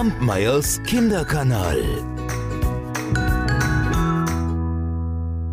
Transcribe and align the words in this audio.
Kampmeyers 0.00 0.82
Kinderkanal. 0.84 1.78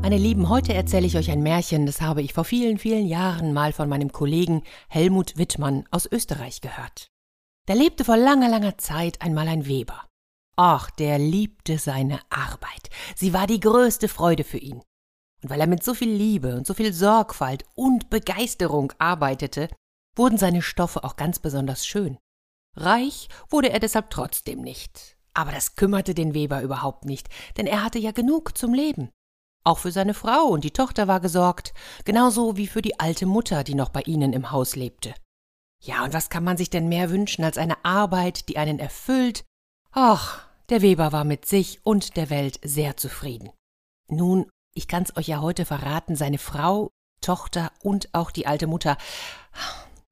Meine 0.02 0.16
Lieben, 0.18 0.48
heute 0.48 0.74
erzähle 0.74 1.06
ich 1.06 1.18
euch 1.18 1.30
ein 1.32 1.44
Märchen, 1.44 1.86
das 1.86 2.00
habe 2.00 2.22
ich 2.22 2.32
vor 2.32 2.46
vielen, 2.46 2.78
vielen 2.78 3.08
Jahren 3.08 3.52
mal 3.52 3.74
von 3.74 3.90
meinem 3.90 4.14
Kollegen 4.14 4.64
Helmut 4.88 5.38
Wittmann 5.38 5.84
aus 5.92 6.10
Österreich 6.10 6.62
gehört. 6.62 7.12
Da 7.66 7.74
lebte 7.74 8.06
vor 8.06 8.16
langer, 8.16 8.48
langer 8.48 8.78
Zeit 8.78 9.22
einmal 9.22 9.50
ein 9.50 9.68
Weber. 9.68 10.08
Ach, 10.56 10.90
der 10.92 11.20
liebte 11.20 11.78
seine 11.78 12.22
Arbeit. 12.30 12.90
Sie 13.18 13.34
war 13.34 13.48
die 13.48 13.60
größte 13.60 14.08
Freude 14.08 14.46
für 14.46 14.60
ihn. 14.60 14.82
Und 15.44 15.50
weil 15.50 15.60
er 15.60 15.68
mit 15.68 15.84
so 15.84 15.94
viel 15.94 16.14
Liebe 16.14 16.56
und 16.56 16.66
so 16.66 16.74
viel 16.74 16.94
Sorgfalt 16.94 17.66
und 17.76 18.10
Begeisterung 18.10 18.94
arbeitete, 18.98 19.68
wurden 20.16 20.38
seine 20.38 20.62
Stoffe 20.62 21.04
auch 21.04 21.18
ganz 21.18 21.40
besonders 21.40 21.86
schön. 21.86 22.18
Reich 22.78 23.28
wurde 23.50 23.72
er 23.72 23.80
deshalb 23.80 24.10
trotzdem 24.10 24.62
nicht. 24.62 25.18
Aber 25.34 25.52
das 25.52 25.76
kümmerte 25.76 26.14
den 26.14 26.34
Weber 26.34 26.62
überhaupt 26.62 27.06
nicht, 27.06 27.28
denn 27.58 27.68
er 27.68 27.84
hatte 27.84 28.00
ja 28.00 28.12
genug 28.12 28.58
zum 28.58 28.74
Leben. 28.74 29.10
Auch 29.64 29.80
für 29.80 29.92
seine 29.92 30.14
Frau 30.14 30.46
und 30.46 30.64
die 30.64 30.72
Tochter 30.72 31.08
war 31.08 31.20
gesorgt, 31.20 31.74
genauso 32.06 32.56
wie 32.56 32.68
für 32.68 32.82
die 32.82 33.00
alte 33.00 33.26
Mutter, 33.26 33.64
die 33.64 33.76
noch 33.76 33.90
bei 33.90 34.02
ihnen 34.04 34.32
im 34.34 34.52
Haus 34.52 34.76
lebte. 34.76 35.14
Ja, 35.84 36.04
und 36.04 36.14
was 36.14 36.30
kann 36.30 36.44
man 36.44 36.58
sich 36.58 36.70
denn 36.70 36.88
mehr 36.88 37.10
wünschen 37.10 37.44
als 37.44 37.58
eine 37.58 37.84
Arbeit, 37.84 38.48
die 38.50 38.58
einen 38.58 38.80
erfüllt? 38.80 39.44
Ach, 39.92 40.48
der 40.70 40.82
Weber 40.82 41.12
war 41.12 41.24
mit 41.24 41.46
sich 41.46 41.86
und 41.86 42.16
der 42.18 42.30
Welt 42.30 42.60
sehr 42.64 42.98
zufrieden. 42.98 43.52
Nun, 44.10 44.50
ich 44.74 44.88
kann's 44.88 45.16
euch 45.18 45.28
ja 45.28 45.42
heute 45.42 45.66
verraten, 45.66 46.16
seine 46.16 46.38
Frau, 46.38 46.90
Tochter 47.22 47.72
und 47.84 48.14
auch 48.14 48.32
die 48.32 48.48
alte 48.48 48.68
Mutter, 48.68 48.98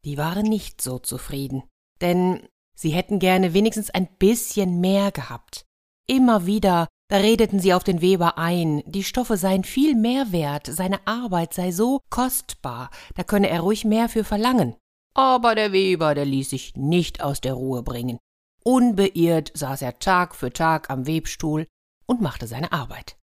die 0.05 0.17
waren 0.17 0.45
nicht 0.45 0.81
so 0.81 0.99
zufrieden. 0.99 1.63
Denn 2.01 2.47
Sie 2.75 2.89
hätten 2.89 3.19
gerne 3.19 3.53
wenigstens 3.53 3.89
ein 3.89 4.07
bisschen 4.17 4.81
mehr 4.81 5.11
gehabt. 5.11 5.65
Immer 6.07 6.45
wieder, 6.45 6.87
da 7.07 7.17
redeten 7.17 7.59
sie 7.59 7.73
auf 7.73 7.83
den 7.83 8.01
Weber 8.01 8.37
ein, 8.37 8.83
die 8.85 9.03
Stoffe 9.03 9.37
seien 9.37 9.63
viel 9.63 9.95
mehr 9.95 10.31
wert, 10.31 10.67
seine 10.67 11.05
Arbeit 11.07 11.53
sei 11.53 11.71
so 11.71 12.01
kostbar, 12.09 12.89
da 13.15 13.23
könne 13.23 13.49
er 13.49 13.61
ruhig 13.61 13.85
mehr 13.85 14.09
für 14.09 14.23
verlangen. 14.23 14.75
Aber 15.15 15.55
der 15.55 15.71
Weber, 15.71 16.13
der 16.13 16.25
ließ 16.25 16.49
sich 16.49 16.75
nicht 16.75 17.21
aus 17.21 17.41
der 17.41 17.53
Ruhe 17.53 17.83
bringen. 17.83 18.19
Unbeirrt 18.63 19.51
saß 19.53 19.81
er 19.83 19.99
Tag 19.99 20.35
für 20.35 20.51
Tag 20.51 20.89
am 20.89 21.07
Webstuhl 21.07 21.67
und 22.05 22.21
machte 22.21 22.47
seine 22.47 22.71
Arbeit. 22.71 23.17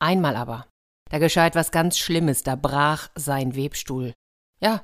Einmal 0.00 0.34
aber, 0.34 0.66
da 1.10 1.18
geschah 1.18 1.46
etwas 1.46 1.70
ganz 1.70 1.98
Schlimmes, 1.98 2.42
da 2.42 2.56
brach 2.56 3.10
sein 3.14 3.54
Webstuhl. 3.54 4.14
Ja, 4.60 4.82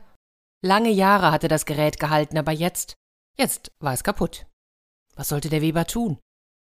lange 0.62 0.90
Jahre 0.90 1.32
hatte 1.32 1.48
das 1.48 1.64
Gerät 1.64 1.98
gehalten, 1.98 2.36
aber 2.36 2.52
jetzt, 2.52 2.94
Jetzt 3.38 3.70
war 3.80 3.92
es 3.92 4.02
kaputt. 4.02 4.46
Was 5.14 5.28
sollte 5.28 5.48
der 5.48 5.62
Weber 5.62 5.86
tun? 5.86 6.18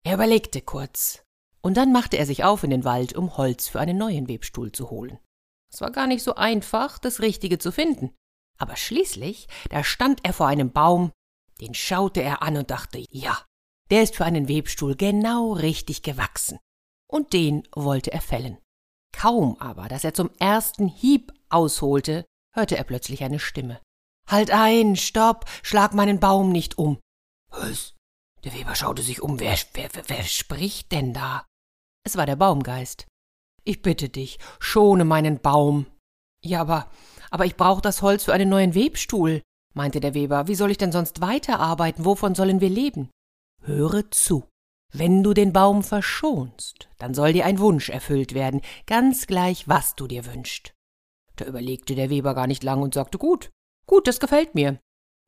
Er 0.04 0.16
überlegte 0.16 0.62
kurz, 0.62 1.24
und 1.62 1.78
dann 1.78 1.92
machte 1.92 2.18
er 2.18 2.26
sich 2.26 2.44
auf 2.44 2.64
in 2.64 2.70
den 2.70 2.84
Wald, 2.84 3.14
um 3.14 3.38
Holz 3.38 3.68
für 3.68 3.80
einen 3.80 3.98
neuen 3.98 4.28
Webstuhl 4.28 4.72
zu 4.72 4.90
holen. 4.90 5.20
Es 5.72 5.82
war 5.82 5.92
gar 5.92 6.08
nicht 6.08 6.24
so 6.24 6.36
einfach, 6.36 7.00
das 7.00 7.22
Richtige 7.22 7.60
zu 7.60 7.72
finden. 7.72 8.16
Aber 8.58 8.76
schließlich, 8.76 9.48
da 9.70 9.84
stand 9.84 10.22
er 10.24 10.34
vor 10.34 10.48
einem 10.48 10.72
Baum, 10.72 11.12
den 11.62 11.74
schaute 11.74 12.22
er 12.22 12.42
an 12.42 12.58
und 12.58 12.72
dachte, 12.72 13.04
ja, 13.10 13.46
der 13.90 14.04
ist 14.04 14.16
für 14.16 14.26
einen 14.26 14.48
Webstuhl 14.48 14.96
genau 14.96 15.54
richtig 15.54 16.04
gewachsen. 16.04 16.60
Und 17.08 17.34
den 17.34 17.68
wollte 17.74 18.12
er 18.12 18.22
fällen. 18.22 18.58
Kaum 19.12 19.58
aber, 19.60 19.88
dass 19.88 20.04
er 20.04 20.14
zum 20.14 20.30
ersten 20.40 20.88
Hieb 20.88 21.34
ausholte, 21.50 22.26
hörte 22.54 22.78
er 22.78 22.84
plötzlich 22.84 23.24
eine 23.24 23.40
Stimme. 23.40 23.82
Halt 24.30 24.52
ein, 24.52 24.96
stopp, 24.96 25.46
schlag 25.64 25.94
meinen 25.94 26.20
Baum 26.20 26.52
nicht 26.52 26.78
um. 26.78 27.00
Was? 27.50 27.96
Der 28.44 28.54
Weber 28.54 28.76
schaute 28.76 29.02
sich 29.02 29.22
um. 29.22 29.40
Wer, 29.40 29.58
wer, 29.74 29.90
wer, 29.94 30.04
wer 30.08 30.24
spricht 30.24 30.92
denn 30.92 31.14
da? 31.14 31.46
Es 32.06 32.16
war 32.16 32.26
der 32.26 32.36
Baumgeist. 32.36 33.08
Ich 33.64 33.82
bitte 33.82 34.10
dich, 34.10 34.40
schone 34.60 35.04
meinen 35.04 35.40
Baum. 35.40 35.88
Ja, 36.44 36.62
aber, 36.62 36.90
aber 37.32 37.46
ich 37.46 37.58
brauche 37.58 37.82
das 37.82 38.02
Holz 38.02 38.24
für 38.24 38.34
einen 38.34 38.50
neuen 38.50 38.76
Webstuhl, 38.76 39.42
meinte 39.74 40.00
der 40.00 40.14
Weber. 40.14 40.48
Wie 40.48 40.56
soll 40.56 40.72
ich 40.72 40.78
denn 40.78 40.92
sonst 40.92 41.22
weiterarbeiten? 41.22 42.06
Wovon 42.06 42.36
sollen 42.36 42.62
wir 42.62 42.70
leben? 42.70 43.10
Höre 43.62 44.10
zu. 44.12 44.48
Wenn 44.92 45.22
du 45.22 45.34
den 45.34 45.54
Baum 45.54 45.84
verschonst, 45.84 46.90
dann 46.98 47.14
soll 47.14 47.34
dir 47.34 47.46
ein 47.46 47.60
Wunsch 47.60 47.90
erfüllt 47.90 48.34
werden, 48.34 48.62
ganz 48.88 49.28
gleich, 49.28 49.68
was 49.68 49.96
du 49.96 50.08
dir 50.08 50.26
wünschst. 50.26 50.74
Da 51.36 51.46
überlegte 51.46 51.94
der 51.94 52.10
Weber 52.10 52.34
gar 52.34 52.48
nicht 52.48 52.64
lang 52.64 52.82
und 52.82 52.96
sagte, 52.96 53.18
gut, 53.18 53.52
Gut, 53.90 54.06
das 54.06 54.20
gefällt 54.20 54.54
mir. 54.54 54.80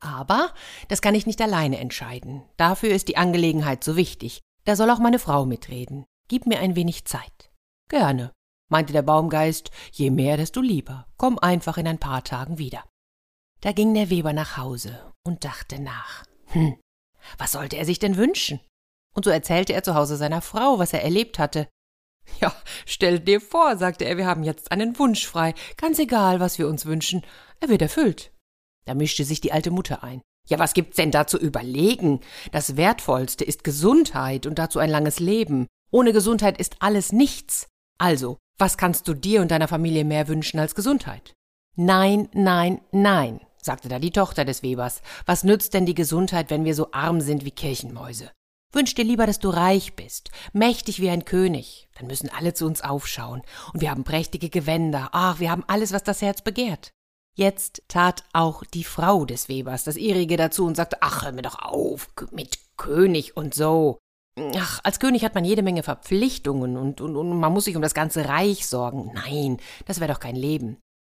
Aber 0.03 0.53
das 0.87 1.01
kann 1.01 1.15
ich 1.15 1.25
nicht 1.25 1.41
alleine 1.41 1.79
entscheiden. 1.79 2.43
Dafür 2.57 2.91
ist 2.91 3.07
die 3.07 3.17
Angelegenheit 3.17 3.83
so 3.83 3.95
wichtig. 3.95 4.41
Da 4.65 4.75
soll 4.75 4.91
auch 4.91 4.99
meine 4.99 5.17
Frau 5.17 5.47
mitreden. 5.47 6.05
Gib 6.27 6.45
mir 6.45 6.59
ein 6.59 6.75
wenig 6.75 7.05
Zeit. 7.05 7.51
Gerne, 7.89 8.31
meinte 8.69 8.93
der 8.93 9.01
Baumgeist, 9.01 9.71
je 9.91 10.11
mehr, 10.11 10.37
desto 10.37 10.61
lieber. 10.61 11.07
Komm 11.17 11.39
einfach 11.39 11.79
in 11.79 11.87
ein 11.87 11.97
paar 11.97 12.23
Tagen 12.23 12.59
wieder. 12.59 12.83
Da 13.61 13.71
ging 13.71 13.95
der 13.95 14.11
Weber 14.11 14.31
nach 14.31 14.57
Hause 14.57 15.11
und 15.23 15.43
dachte 15.43 15.81
nach. 15.81 16.23
Hm, 16.49 16.79
was 17.39 17.53
sollte 17.53 17.77
er 17.77 17.85
sich 17.85 17.97
denn 17.97 18.15
wünschen? 18.15 18.59
Und 19.15 19.25
so 19.25 19.31
erzählte 19.31 19.73
er 19.73 19.81
zu 19.81 19.95
Hause 19.95 20.17
seiner 20.17 20.43
Frau, 20.43 20.77
was 20.77 20.93
er 20.93 21.03
erlebt 21.03 21.39
hatte. 21.39 21.67
Ja, 22.39 22.55
stell 22.85 23.19
dir 23.19 23.41
vor, 23.41 23.75
sagte 23.77 24.05
er, 24.05 24.17
wir 24.17 24.27
haben 24.27 24.43
jetzt 24.43 24.71
einen 24.71 24.99
Wunsch 24.99 25.25
frei. 25.25 25.55
Ganz 25.77 25.97
egal, 25.97 26.39
was 26.39 26.59
wir 26.59 26.67
uns 26.67 26.85
wünschen, 26.85 27.25
er 27.59 27.69
wird 27.69 27.81
erfüllt. 27.81 28.31
Da 28.85 28.93
mischte 28.93 29.23
sich 29.23 29.41
die 29.41 29.51
alte 29.51 29.71
Mutter 29.71 30.03
ein. 30.03 30.21
Ja, 30.47 30.59
was 30.59 30.73
gibt's 30.73 30.97
denn 30.97 31.11
da 31.11 31.27
zu 31.27 31.37
überlegen? 31.37 32.19
Das 32.51 32.75
Wertvollste 32.75 33.43
ist 33.43 33.63
Gesundheit 33.63 34.45
und 34.45 34.57
dazu 34.59 34.79
ein 34.79 34.89
langes 34.89 35.19
Leben. 35.19 35.67
Ohne 35.91 36.13
Gesundheit 36.13 36.59
ist 36.59 36.77
alles 36.79 37.11
nichts. 37.11 37.67
Also, 37.97 38.37
was 38.57 38.77
kannst 38.77 39.07
du 39.07 39.13
dir 39.13 39.41
und 39.41 39.51
deiner 39.51 39.67
Familie 39.67 40.03
mehr 40.03 40.27
wünschen 40.27 40.59
als 40.59 40.75
Gesundheit? 40.75 41.33
Nein, 41.75 42.29
nein, 42.33 42.81
nein, 42.91 43.39
sagte 43.61 43.87
da 43.87 43.99
die 43.99 44.11
Tochter 44.11 44.45
des 44.45 44.63
Webers. 44.63 45.01
Was 45.25 45.43
nützt 45.43 45.73
denn 45.73 45.85
die 45.85 45.95
Gesundheit, 45.95 46.49
wenn 46.49 46.65
wir 46.65 46.75
so 46.75 46.91
arm 46.91 47.21
sind 47.21 47.45
wie 47.45 47.51
Kirchenmäuse? 47.51 48.31
Wünsch 48.73 48.95
dir 48.95 49.03
lieber, 49.03 49.25
dass 49.25 49.39
du 49.39 49.49
reich 49.49 49.95
bist, 49.95 50.31
mächtig 50.53 51.01
wie 51.01 51.09
ein 51.09 51.25
König. 51.25 51.89
Dann 51.97 52.07
müssen 52.07 52.29
alle 52.29 52.53
zu 52.53 52.65
uns 52.65 52.81
aufschauen. 52.81 53.41
Und 53.73 53.81
wir 53.81 53.91
haben 53.91 54.05
prächtige 54.05 54.49
Gewänder. 54.49 55.09
Ach, 55.11 55.39
wir 55.39 55.51
haben 55.51 55.65
alles, 55.67 55.91
was 55.91 56.03
das 56.03 56.21
Herz 56.21 56.41
begehrt. 56.41 56.91
Jetzt 57.37 57.83
tat 57.87 58.23
auch 58.33 58.63
die 58.65 58.83
Frau 58.83 59.25
des 59.25 59.47
Webers 59.47 59.83
das 59.83 59.95
ihrige 59.95 60.37
dazu 60.37 60.65
und 60.65 60.75
sagte, 60.75 60.97
ach, 61.01 61.23
hör 61.23 61.31
mir 61.31 61.41
doch 61.41 61.59
auf, 61.59 62.09
mit 62.31 62.59
König 62.77 63.37
und 63.37 63.53
so. 63.53 63.99
Ach, 64.55 64.79
als 64.83 64.99
König 64.99 65.23
hat 65.23 65.35
man 65.35 65.45
jede 65.45 65.61
Menge 65.61 65.83
Verpflichtungen 65.83 66.77
und, 66.77 67.01
und, 67.01 67.15
und 67.15 67.39
man 67.39 67.53
muss 67.53 67.65
sich 67.65 67.75
um 67.75 67.81
das 67.81 67.93
ganze 67.93 68.27
Reich 68.27 68.67
sorgen. 68.67 69.11
Nein, 69.13 69.57
das 69.85 69.99
wäre 69.99 70.11
doch 70.11 70.19
kein 70.19 70.35
Leben. 70.35 70.77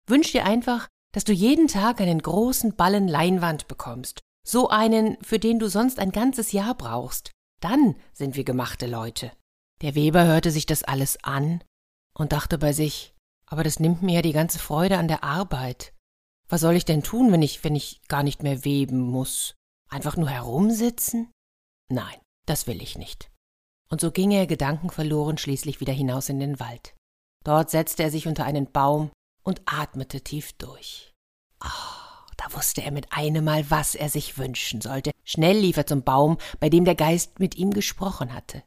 Wünsch 0.08 0.32
dir 0.32 0.44
einfach, 0.44 0.88
dass 1.14 1.24
du 1.24 1.32
jeden 1.32 1.68
Tag 1.68 2.00
einen 2.00 2.20
großen 2.20 2.74
Ballen 2.74 3.08
Leinwand 3.08 3.68
bekommst. 3.68 4.20
So 4.46 4.68
einen, 4.68 5.18
für 5.22 5.38
den 5.38 5.58
du 5.58 5.68
sonst 5.68 5.98
ein 5.98 6.10
ganzes 6.10 6.52
Jahr 6.52 6.74
brauchst. 6.74 7.30
Dann 7.60 7.96
sind 8.12 8.34
wir 8.34 8.44
gemachte 8.44 8.86
Leute. 8.86 9.30
Der 9.82 9.94
Weber 9.94 10.24
hörte 10.24 10.50
sich 10.50 10.66
das 10.66 10.82
alles 10.82 11.22
an 11.22 11.62
und 12.14 12.32
dachte 12.32 12.58
bei 12.58 12.72
sich, 12.72 13.14
aber 13.46 13.62
das 13.62 13.78
nimmt 13.78 14.02
mir 14.02 14.16
ja 14.16 14.22
die 14.22 14.32
ganze 14.32 14.58
Freude 14.58 14.98
an 14.98 15.08
der 15.08 15.22
Arbeit. 15.22 15.92
Was 16.48 16.60
soll 16.60 16.74
ich 16.74 16.84
denn 16.84 17.02
tun, 17.02 17.32
wenn 17.32 17.42
ich, 17.42 17.64
wenn 17.64 17.74
ich 17.74 18.00
gar 18.08 18.22
nicht 18.22 18.42
mehr 18.42 18.64
weben 18.64 19.00
muss? 19.00 19.54
Einfach 19.88 20.16
nur 20.16 20.28
herumsitzen? 20.28 21.30
Nein, 21.88 22.18
das 22.46 22.66
will 22.66 22.82
ich 22.82 22.98
nicht. 22.98 23.30
Und 23.90 24.00
so 24.00 24.10
ging 24.10 24.30
er 24.30 24.46
gedankenverloren 24.46 25.38
schließlich 25.38 25.80
wieder 25.80 25.92
hinaus 25.92 26.28
in 26.28 26.40
den 26.40 26.60
Wald. 26.60 26.94
Dort 27.44 27.70
setzte 27.70 28.02
er 28.02 28.10
sich 28.10 28.26
unter 28.26 28.44
einen 28.44 28.70
Baum 28.70 29.10
und 29.42 29.60
atmete 29.66 30.22
tief 30.22 30.52
durch. 30.54 31.12
Oh, 31.62 32.22
da 32.36 32.52
wusste 32.54 32.82
er 32.82 32.90
mit 32.90 33.12
einem 33.12 33.44
Mal, 33.44 33.70
was 33.70 33.94
er 33.94 34.08
sich 34.08 34.38
wünschen 34.38 34.80
sollte. 34.80 35.10
Schnell 35.24 35.58
lief 35.58 35.76
er 35.76 35.86
zum 35.86 36.02
Baum, 36.02 36.38
bei 36.58 36.68
dem 36.68 36.84
der 36.84 36.94
Geist 36.94 37.38
mit 37.38 37.56
ihm 37.56 37.72
gesprochen 37.72 38.32
hatte. 38.32 38.62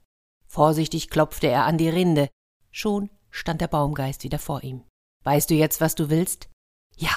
Vorsichtig 0.47 1.09
klopfte 1.09 1.47
er 1.47 1.65
an 1.65 1.77
die 1.77 1.89
Rinde. 1.89 2.29
Schon 2.71 3.09
stand 3.31 3.61
der 3.61 3.67
Baumgeist 3.67 4.23
wieder 4.23 4.39
vor 4.39 4.63
ihm. 4.63 4.83
Weißt 5.23 5.49
du 5.49 5.55
jetzt, 5.55 5.81
was 5.81 5.95
du 5.95 6.09
willst? 6.09 6.49
Ja, 6.95 7.11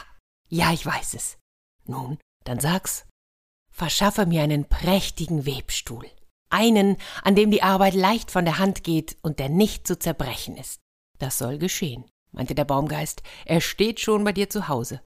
ja, 0.48 0.72
ich 0.72 0.84
weiß 0.84 1.14
es. 1.14 1.38
Nun, 1.84 2.18
dann 2.44 2.60
sag's. 2.60 3.06
Verschaffe 3.70 4.26
mir 4.26 4.42
einen 4.42 4.68
prächtigen 4.68 5.46
Webstuhl. 5.46 6.06
Einen, 6.50 6.96
an 7.22 7.34
dem 7.34 7.50
die 7.50 7.62
Arbeit 7.62 7.94
leicht 7.94 8.30
von 8.30 8.44
der 8.44 8.58
Hand 8.58 8.82
geht 8.82 9.16
und 9.22 9.38
der 9.38 9.48
nicht 9.48 9.86
zu 9.86 9.98
zerbrechen 9.98 10.56
ist. 10.56 10.80
Das 11.18 11.38
soll 11.38 11.58
geschehen, 11.58 12.04
meinte 12.32 12.54
der 12.54 12.64
Baumgeist. 12.64 13.22
Er 13.44 13.60
steht 13.60 14.00
schon 14.00 14.24
bei 14.24 14.32
dir 14.32 14.48
zu 14.48 14.68
Hause. 14.68 15.02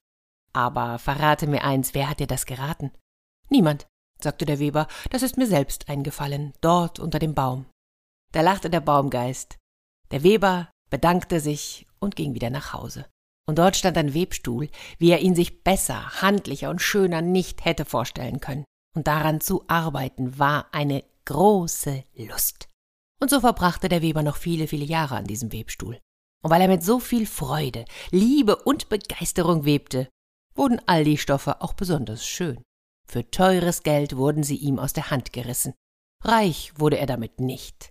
Aber 0.53 0.99
verrate 0.99 1.47
mir 1.47 1.63
eins, 1.63 1.93
wer 1.93 2.09
hat 2.09 2.19
dir 2.19 2.27
das 2.27 2.45
geraten? 2.45 2.91
Niemand, 3.49 3.87
sagte 4.21 4.45
der 4.45 4.59
Weber, 4.59 4.87
das 5.09 5.21
ist 5.21 5.37
mir 5.37 5.47
selbst 5.47 5.89
eingefallen, 5.89 6.53
dort 6.61 6.99
unter 6.99 7.19
dem 7.19 7.33
Baum. 7.33 7.65
Da 8.31 8.41
lachte 8.41 8.69
der 8.69 8.79
Baumgeist. 8.79 9.57
Der 10.11 10.23
Weber 10.23 10.71
bedankte 10.89 11.39
sich 11.39 11.87
und 11.99 12.15
ging 12.15 12.33
wieder 12.33 12.49
nach 12.49 12.73
Hause. 12.73 13.05
Und 13.47 13.59
dort 13.59 13.75
stand 13.75 13.97
ein 13.97 14.13
Webstuhl, 14.13 14.69
wie 14.97 15.11
er 15.11 15.19
ihn 15.19 15.35
sich 15.35 15.63
besser, 15.63 16.21
handlicher 16.21 16.69
und 16.69 16.81
schöner 16.81 17.21
nicht 17.21 17.65
hätte 17.65 17.85
vorstellen 17.85 18.39
können. 18.39 18.63
Und 18.95 19.07
daran 19.07 19.41
zu 19.41 19.65
arbeiten 19.67 20.39
war 20.39 20.67
eine 20.73 21.03
große 21.25 22.03
Lust. 22.15 22.69
Und 23.19 23.29
so 23.29 23.39
verbrachte 23.39 23.89
der 23.89 24.01
Weber 24.01 24.23
noch 24.23 24.37
viele, 24.37 24.67
viele 24.67 24.85
Jahre 24.85 25.15
an 25.15 25.25
diesem 25.25 25.51
Webstuhl. 25.51 25.99
Und 26.43 26.51
weil 26.51 26.61
er 26.61 26.67
mit 26.67 26.83
so 26.83 26.99
viel 26.99 27.25
Freude, 27.25 27.85
Liebe 28.11 28.55
und 28.57 28.89
Begeisterung 28.89 29.65
webte, 29.65 30.09
wurden 30.55 30.81
all 30.85 31.03
die 31.03 31.17
Stoffe 31.17 31.61
auch 31.61 31.73
besonders 31.73 32.25
schön. 32.25 32.61
Für 33.07 33.29
teures 33.29 33.83
Geld 33.83 34.15
wurden 34.17 34.43
sie 34.43 34.57
ihm 34.57 34.79
aus 34.79 34.93
der 34.93 35.09
Hand 35.09 35.33
gerissen. 35.33 35.73
Reich 36.21 36.73
wurde 36.77 36.97
er 36.97 37.05
damit 37.05 37.39
nicht. 37.39 37.89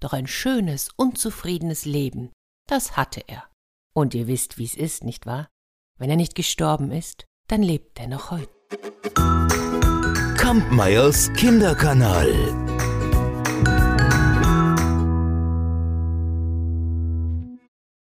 Doch 0.00 0.12
ein 0.12 0.26
schönes, 0.26 0.90
unzufriedenes 0.96 1.84
Leben, 1.84 2.32
das 2.68 2.96
hatte 2.96 3.22
er. 3.26 3.48
Und 3.94 4.12
ihr 4.14 4.26
wisst, 4.26 4.58
wie's 4.58 4.74
ist, 4.74 5.04
nicht 5.04 5.24
wahr? 5.24 5.48
Wenn 5.96 6.10
er 6.10 6.16
nicht 6.16 6.34
gestorben 6.34 6.90
ist, 6.90 7.26
dann 7.46 7.62
lebt 7.62 8.00
er 8.00 8.08
noch 8.08 8.32
heute. 8.32 8.50
Kampmeyers 10.36 11.32
Kinderkanal. 11.34 12.63